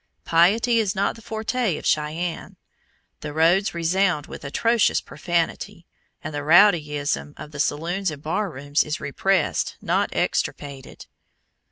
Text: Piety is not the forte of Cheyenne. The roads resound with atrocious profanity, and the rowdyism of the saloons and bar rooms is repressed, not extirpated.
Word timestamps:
Piety 0.25 0.79
is 0.79 0.95
not 0.95 1.15
the 1.15 1.21
forte 1.21 1.77
of 1.77 1.85
Cheyenne. 1.85 2.57
The 3.19 3.33
roads 3.33 3.75
resound 3.75 4.25
with 4.25 4.43
atrocious 4.43 4.99
profanity, 4.99 5.85
and 6.23 6.33
the 6.33 6.41
rowdyism 6.43 7.35
of 7.37 7.51
the 7.51 7.59
saloons 7.59 8.09
and 8.09 8.23
bar 8.23 8.49
rooms 8.49 8.83
is 8.83 8.99
repressed, 8.99 9.77
not 9.79 10.09
extirpated. 10.11 11.05